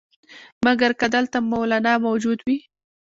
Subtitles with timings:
[0.65, 2.57] مګر که دلته مولنا موجود وي.